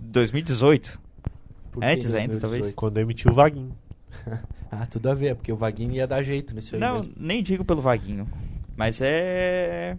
[0.00, 1.00] 2018.
[1.72, 2.40] Por que Antes ainda, 2018?
[2.40, 2.74] talvez.
[2.74, 3.76] quando emitiu o Vaguinho.
[4.70, 7.12] Ah, tudo a ver, porque o Vaguinho ia dar jeito nisso aí Não, mesmo.
[7.16, 8.28] nem digo pelo Vaguinho.
[8.76, 9.96] Mas é.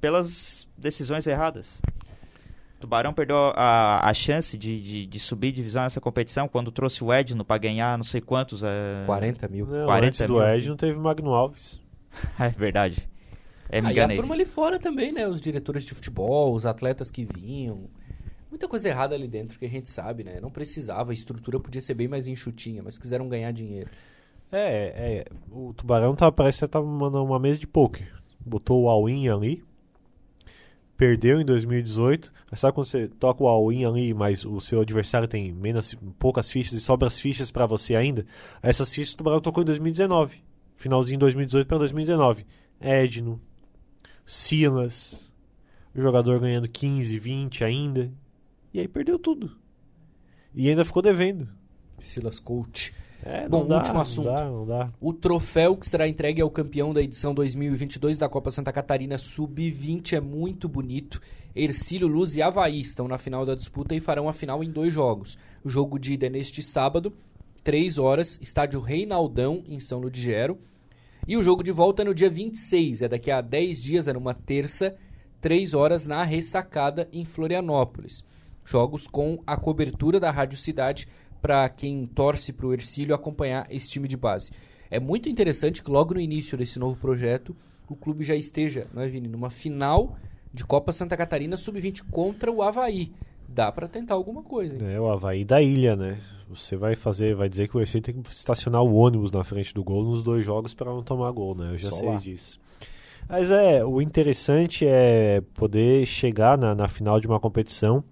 [0.00, 1.80] pelas decisões erradas.
[2.76, 7.02] O Tubarão perdeu a, a chance de, de, de subir divisão nessa competição quando trouxe
[7.02, 8.62] o Edno pra ganhar não sei quantos.
[8.62, 9.66] É, 40 mil.
[9.66, 10.46] Não, 40 antes do mil.
[10.46, 11.80] Ed não teve Magno Alves.
[12.38, 13.08] é verdade.
[13.68, 14.16] É, me Aí a enganei.
[14.16, 15.26] turma ali fora também, né?
[15.26, 17.88] Os diretores de futebol, os atletas que vinham.
[18.50, 20.40] Muita coisa errada ali dentro que a gente sabe, né?
[20.40, 23.90] Não precisava, a estrutura podia ser bem mais enxutinha, mas quiseram ganhar dinheiro.
[24.50, 25.24] É, é.
[25.50, 28.12] O Tubarão tá, parece que tava mandando uma mesa de pôquer.
[28.40, 29.64] Botou o all-in ali.
[30.96, 32.32] Perdeu em 2018.
[32.50, 36.50] Aí sabe quando você toca o all-in ali, mas o seu adversário tem menos, poucas
[36.50, 38.24] fichas e sobra as fichas pra você ainda?
[38.62, 40.42] Essas fichas o Tubarão tocou em 2019.
[40.74, 42.46] Finalzinho de 2018 para 2019.
[42.80, 43.40] Edno.
[44.24, 45.34] Silas.
[45.94, 48.12] O jogador ganhando 15, 20 ainda.
[48.76, 49.56] E aí perdeu tudo.
[50.54, 51.48] E ainda ficou devendo.
[51.98, 52.92] Silas Coach.
[53.24, 54.26] É, Bom, dá, último assunto.
[54.26, 54.92] Não dá, não dá.
[55.00, 60.12] O troféu que será entregue ao campeão da edição 2022 da Copa Santa Catarina Sub-20
[60.12, 61.22] é muito bonito.
[61.54, 64.92] Ercílio Luz e Havaí estão na final da disputa e farão a final em dois
[64.92, 65.38] jogos.
[65.64, 67.14] O jogo de ida é neste sábado,
[67.64, 70.58] 3 horas, estádio Reinaldão, em São Ludigero.
[71.26, 74.12] E o jogo de volta é no dia 26, é daqui a 10 dias, é
[74.12, 74.94] numa terça,
[75.40, 78.22] 3 horas na Ressacada em Florianópolis.
[78.66, 81.08] Jogos com a cobertura da Rádio Cidade
[81.40, 84.50] para quem torce para o Ercílio acompanhar esse time de base.
[84.90, 87.56] É muito interessante que logo no início desse novo projeto
[87.88, 90.16] o clube já esteja, não é, Vini, numa final
[90.52, 93.12] de Copa Santa Catarina Sub-20 contra o Havaí.
[93.48, 94.74] Dá para tentar alguma coisa.
[94.74, 94.94] Hein?
[94.94, 96.18] É, o Havaí da ilha, né?
[96.48, 99.72] Você vai fazer, vai dizer que o Ercílio tem que estacionar o ônibus na frente
[99.72, 101.70] do gol nos dois jogos para não tomar gol, né?
[101.72, 102.16] Eu já Só sei lá.
[102.16, 102.58] disso.
[103.28, 108.02] Mas é, o interessante é poder chegar na, na final de uma competição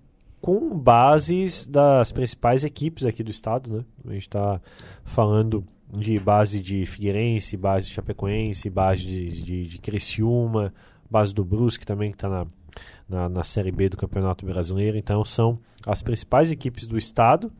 [0.45, 3.85] com bases das principais equipes aqui do estado, né?
[4.07, 4.61] A gente está
[5.03, 10.71] falando de base de Figueirense, base de Chapecoense, base de, de, de Criciúma,
[11.11, 12.47] base do Brusque também que está na,
[13.09, 14.99] na, na Série B do Campeonato Brasileiro.
[14.99, 17.51] Então são as principais equipes do estado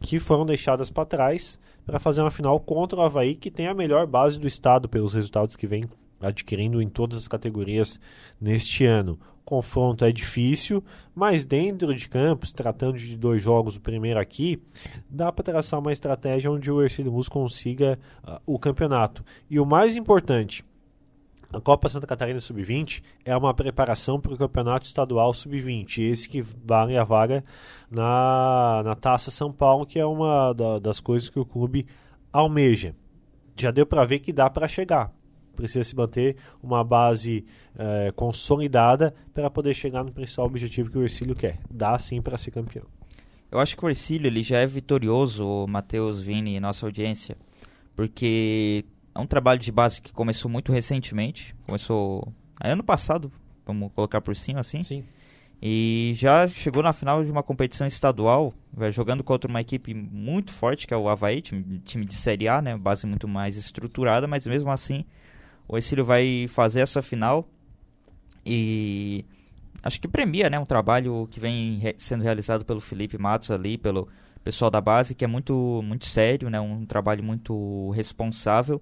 [0.00, 3.74] que foram deixadas para trás para fazer uma final contra o Havaí, que tem a
[3.74, 5.82] melhor base do estado pelos resultados que vem
[6.22, 7.98] adquirindo em todas as categorias
[8.40, 9.18] neste ano.
[9.44, 10.82] Confronto é difícil,
[11.14, 14.62] mas dentro de campos, tratando de dois jogos, o primeiro aqui,
[15.08, 19.22] dá para traçar uma estratégia onde o Ercílio Luz consiga uh, o campeonato.
[19.50, 20.64] E o mais importante,
[21.52, 26.42] a Copa Santa Catarina Sub-20 é uma preparação para o Campeonato Estadual Sub-20, esse que
[26.42, 27.44] vale a vaga
[27.90, 31.86] na, na Taça São Paulo, que é uma da, das coisas que o clube
[32.32, 32.96] almeja.
[33.56, 35.12] Já deu para ver que dá para chegar.
[35.54, 37.44] Precisa se manter uma base
[37.78, 41.58] eh, consolidada para poder chegar no principal objetivo que o Ercílio quer.
[41.70, 42.84] Dá sim para ser campeão.
[43.50, 47.36] Eu acho que o Ercílio ele já é vitorioso, Matheus, Vini e nossa audiência,
[47.94, 53.30] porque é um trabalho de base que começou muito recentemente, começou ano passado,
[53.64, 55.04] vamos colocar por cima assim, Sim.
[55.62, 58.52] e já chegou na final de uma competição estadual,
[58.90, 62.60] jogando contra uma equipe muito forte, que é o Havaí, time, time de Série A,
[62.60, 65.04] né, base muito mais estruturada, mas mesmo assim
[65.68, 67.48] o Ercílio vai fazer essa final
[68.44, 69.24] e
[69.82, 73.78] acho que premia, né, um trabalho que vem re- sendo realizado pelo Felipe Matos ali,
[73.78, 74.08] pelo
[74.42, 78.80] pessoal da base, que é muito muito sério, né, um trabalho muito responsável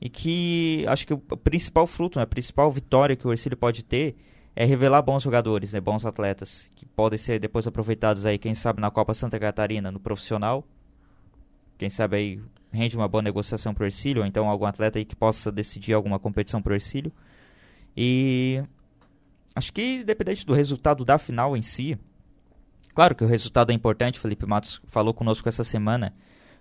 [0.00, 3.84] e que acho que o principal fruto, né, a principal vitória que o Ercílio pode
[3.84, 4.16] ter
[4.54, 8.80] é revelar bons jogadores, né, bons atletas que podem ser depois aproveitados aí, quem sabe
[8.80, 10.64] na Copa Santa Catarina, no profissional.
[11.78, 12.40] Quem sabe aí
[12.72, 16.18] rende uma boa negociação pro Ercílio, ou então algum atleta aí que possa decidir alguma
[16.18, 17.12] competição pro Ercílio.
[17.96, 18.62] E
[19.54, 21.98] acho que independente do resultado da final em si,
[22.94, 26.14] claro que o resultado é importante, o Felipe Matos falou conosco essa semana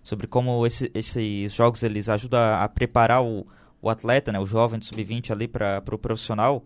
[0.03, 3.45] sobre como esse- esses jogos eles ajudam a, preparar o,
[3.81, 6.63] o atleta, né, o jovem do sub-20 ali para o pro profissional.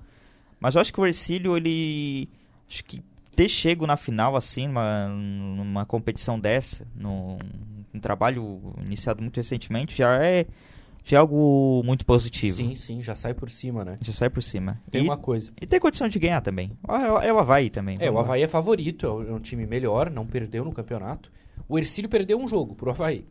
[0.59, 2.29] Mas eu acho que o Ercílio, ele.
[2.67, 3.03] Acho que
[3.35, 7.37] ter chego na final, assim, numa, numa competição dessa, num,
[7.93, 10.45] um trabalho iniciado muito recentemente, já é,
[11.03, 12.55] já é algo muito positivo.
[12.55, 13.97] Sim, sim, já sai por cima, né?
[14.01, 14.81] Já sai por cima.
[14.89, 15.51] Tem e, uma coisa.
[15.61, 16.71] e tem condição de ganhar também.
[16.87, 17.97] É, é o Havaí também.
[17.99, 18.21] É, o vamos lá.
[18.21, 21.31] Havaí é favorito, é um é um time melhor, não perdeu no campeonato.
[21.67, 23.25] O Ercílio perdeu um jogo pro Havaí.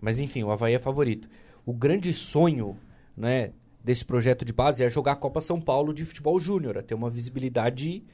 [0.00, 1.28] Mas enfim, o Havaí é favorito.
[1.64, 2.76] O grande sonho,
[3.16, 3.50] né,
[3.82, 7.08] desse projeto de base é jogar a Copa São Paulo de futebol júnior, ter uma
[7.08, 8.04] visibilidade,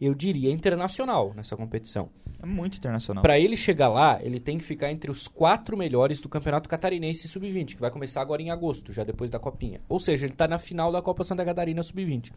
[0.00, 2.08] eu diria, internacional nessa competição.
[2.40, 3.20] É muito internacional.
[3.22, 7.26] Para ele chegar lá, ele tem que ficar entre os quatro melhores do Campeonato Catarinense
[7.26, 9.80] Sub-20, que vai começar agora em agosto, já depois da Copinha.
[9.88, 12.32] Ou seja, ele tá na final da Copa Santa Catarina Sub-20.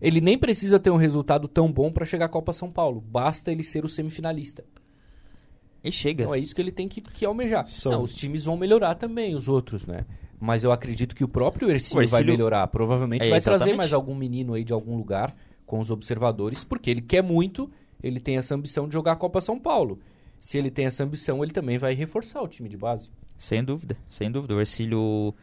[0.00, 3.50] Ele nem precisa ter um resultado tão bom para chegar à Copa São Paulo, basta
[3.52, 4.64] ele ser o semifinalista.
[5.84, 6.24] E chega.
[6.24, 7.66] Então é isso que ele tem que, que almejar.
[7.68, 10.04] São- Não, os times vão melhorar também, os outros, né?
[10.38, 12.66] Mas eu acredito que o próprio Ercílio, O vai Ercílio- melhorar.
[12.66, 13.76] Provavelmente É, vai trazer exatamente.
[13.78, 15.34] mais algum menino aí de algum lugar
[15.66, 17.70] com os observadores, porque ele quer muito,
[18.02, 19.98] ele tem essa ambição de jogar a Copa São Paulo.
[20.38, 23.10] Se ele tem essa ambição, ele também vai reforçar o time de base.
[23.36, 24.54] Sem dúvida, sem dúvida.
[24.54, 25.34] O Ercílio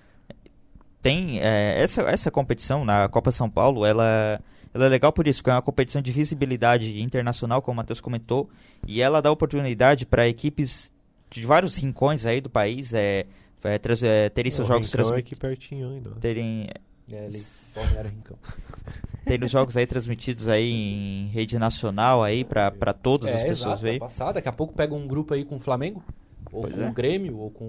[1.01, 4.41] tem é, essa, essa competição na Copa São Paulo, ela,
[4.73, 7.99] ela é legal por isso, porque é uma competição de visibilidade internacional, como o Matheus
[7.99, 8.49] comentou,
[8.87, 10.91] e ela dá oportunidade para equipes
[11.29, 13.25] de vários rincões aí do país é,
[13.63, 15.33] é, trans- é, terem seus O jogos Rincão é transmitidos.
[15.33, 16.09] aqui pertinho ainda.
[16.11, 16.15] né?
[16.21, 16.67] Terem,
[17.11, 17.43] É, ele,
[17.75, 18.37] Balneário Rincão.
[19.25, 23.59] terem os jogos aí transmitidos aí em rede nacional aí para todas É, as pessoas
[23.59, 23.99] exato, vai verem.
[23.99, 24.31] passar.
[24.31, 26.03] Daqui a pouco pega um grupo aí com o Flamengo,
[26.51, 26.89] ou Pois com é.
[26.89, 27.65] o Grêmio, ou com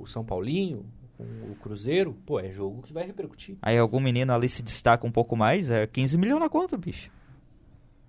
[0.00, 0.84] o São Paulinho,
[1.16, 2.14] com o Cruzeiro.
[2.26, 3.56] Pô, é jogo que vai repercutir.
[3.62, 7.10] Aí algum menino ali se destaca um pouco mais, é 15 milhões na conta, bicho.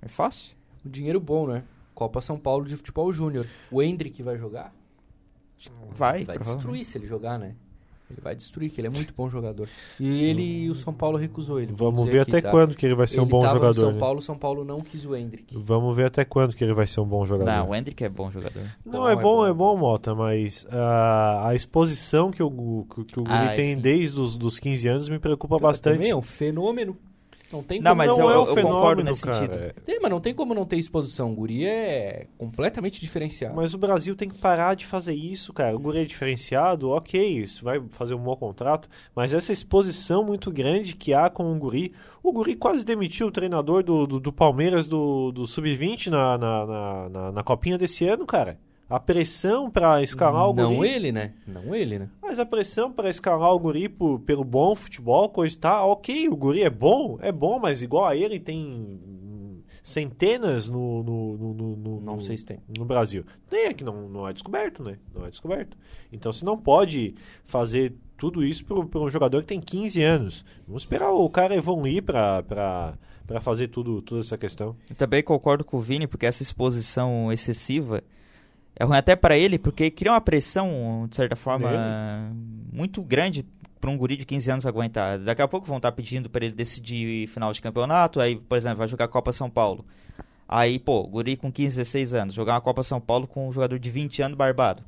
[0.02, 0.56] É fácil.
[0.86, 1.64] Um dinheiro bom, né?
[1.94, 3.46] Copa São Paulo de Futebol Júnior.
[3.70, 4.74] O Hendrick vai jogar?
[5.90, 7.54] Vai, Vai destruir se ele jogar, né?
[8.10, 9.68] Ele vai destruir, que ele é muito bom jogador.
[10.00, 11.72] E ele e o São Paulo recusou ele.
[11.76, 12.50] Vamos ver aqui, até tá?
[12.50, 13.80] quando que ele vai ser um Ele bom tava no jogador.
[13.80, 14.00] São né?
[14.00, 15.56] Paulo, São Paulo não quis o Hendrick.
[15.58, 17.52] Vamos ver até quando que ele vai ser um bom jogador.
[17.52, 18.64] Não, o Hendrick é bom jogador.
[18.86, 19.46] Não, Bom, é é bom, bom.
[19.48, 23.76] é bom, Mota, mas ah, a exposição que o, que, que o Guri Ah, tem
[23.76, 23.82] sim.
[23.82, 26.10] desde os dos 15 anos me preocupa Também bastante.
[26.10, 26.98] é um fenômeno.
[27.52, 29.36] Não tem Não, como mas não eu- é um eu fenômeno, concordo nesse cara.
[29.36, 29.74] sentido.
[29.84, 31.32] Sim, mas não tem como não ter exposição.
[31.32, 33.56] O Guri é completamente diferenciado.
[33.56, 35.76] Mas o Brasil tem que parar de fazer isso, cara.
[35.76, 40.52] O Guri é diferenciado, ok, isso vai fazer um bom contrato, mas essa exposição muito
[40.52, 41.92] grande que há com o Guri.
[42.22, 46.66] O Guri quase demitiu o treinador do, do, do Palmeiras do, do Sub-20 na, na,
[46.66, 48.60] na, na, na copinha desse ano, cara.
[48.90, 50.90] A pressão pra escalar o não Guri.
[50.90, 51.34] ele, né?
[51.46, 52.10] Não ele, né?
[52.22, 56.28] Mas a pressão para escalar o Guri por- pelo bom futebol, coisa e tal, ok,
[56.28, 59.00] o Guri é bom, é bom, mas igual a ele tem
[59.84, 62.60] centenas no, no, no, no- no- Não sei se tem.
[62.78, 63.24] no Brasil.
[63.50, 64.98] Tem, é que não, não é descoberto, né?
[65.14, 65.78] Não é descoberto.
[66.12, 70.46] Então você não pode fazer tudo isso por, por um jogador que tem 15 anos.
[70.68, 72.44] Vamos esperar o cara evoluir para
[73.28, 74.76] para fazer tudo, toda essa questão.
[74.90, 78.02] Eu também concordo com o Vini, porque essa exposição excessiva
[78.80, 81.70] é ruim até pra ele, porque cria uma pressão, de certa forma,
[82.72, 83.46] muito grande
[83.80, 85.20] pra um guri de 15 anos aguentar.
[85.20, 88.78] Daqui a pouco vão estar pedindo pra ele decidir final de campeonato, aí, por exemplo,
[88.78, 89.86] vai jogar a Copa São Paulo.
[90.48, 93.78] Aí, pô, guri com 15, 16 anos, jogar uma Copa São Paulo com um jogador
[93.78, 94.82] de 20 anos barbado.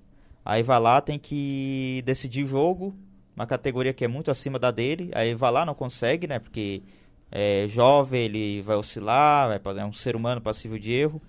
[0.44, 2.96] Aí vai lá, tem que decidir o jogo,
[3.36, 6.82] uma categoria que é muito acima da dele, aí vai lá, não consegue, né, porque
[7.30, 11.22] é jovem, ele vai oscilar, vai é um ser humano passível de erro.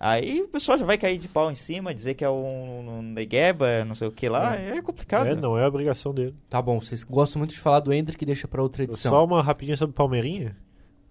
[0.00, 3.02] Aí o pessoal já vai cair de pau em cima, dizer que é um, um
[3.02, 5.26] negueba, não sei o que lá, é, complicado.
[5.26, 5.40] É, né?
[5.40, 6.34] não é obrigação dele.
[6.48, 9.10] Tá bom, vocês gostam muito de falar do Hendrick, deixa pra outra edição.
[9.12, 10.56] Só uma rapidinha sobre o Palmeirinha.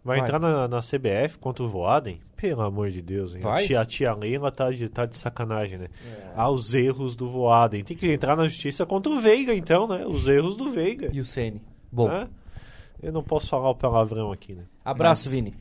[0.03, 0.25] Vai, Vai.
[0.25, 2.19] entrar na, na CBF contra o Voaden?
[2.35, 3.41] Pelo amor de Deus, hein?
[3.41, 3.63] Vai?
[3.63, 5.87] A tia, a tia Leila tá de, tá de sacanagem, né?
[6.07, 6.31] É.
[6.35, 7.83] Aos erros do Voaden.
[7.83, 10.03] Tem que entrar na justiça contra o Veiga, então, né?
[10.07, 11.11] Os erros do Veiga.
[11.13, 11.61] E o Ceni.
[11.91, 12.27] Bom, né?
[13.03, 14.63] Eu não posso falar o palavrão aqui, né?
[14.83, 15.53] abraço, Vini.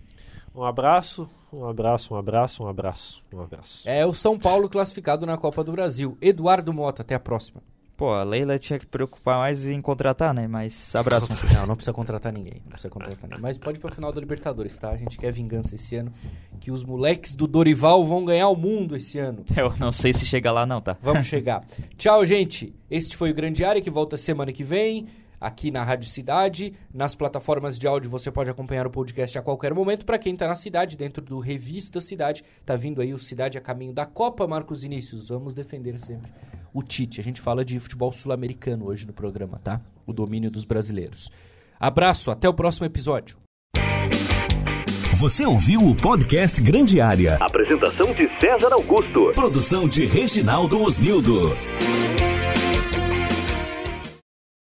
[0.55, 3.89] Um abraço, um abraço, um abraço, um abraço, um abraço.
[3.89, 6.17] É o São Paulo classificado na Copa do Brasil.
[6.21, 7.63] Eduardo Mota, até a próxima.
[7.99, 10.47] Pô, a Leila tinha que preocupar mais em contratar, né?
[10.47, 11.27] Mas abraço.
[11.53, 12.63] Não, não precisa contratar ninguém.
[12.63, 13.41] Não precisa contratar ninguém.
[13.41, 14.91] Mas pode ir pra final da Libertadores, tá?
[14.91, 16.13] A gente quer vingança esse ano.
[16.61, 19.45] Que os moleques do Dorival vão ganhar o mundo esse ano.
[19.57, 20.97] Eu não sei se chega lá não, tá?
[21.03, 21.65] Vamos chegar.
[21.97, 22.73] Tchau, gente.
[22.89, 25.09] Este foi o Grande Área que volta semana que vem.
[25.41, 29.73] Aqui na Rádio Cidade, nas plataformas de áudio você pode acompanhar o podcast a qualquer
[29.73, 30.05] momento.
[30.05, 33.61] Para quem tá na cidade, dentro do Revista Cidade, tá vindo aí o Cidade a
[33.61, 35.29] caminho da Copa Marcos Inícios.
[35.29, 36.33] Vamos defender sempre
[36.73, 37.21] o Tite.
[37.21, 39.81] A gente fala de futebol sul-americano hoje no programa, tá?
[40.07, 41.31] O domínio dos brasileiros.
[41.79, 43.37] Abraço, até o próximo episódio.
[45.19, 47.37] Você ouviu o podcast Grande Área.
[47.41, 49.33] Apresentação de César Augusto.
[49.35, 51.57] Produção de Reginaldo Osnildo.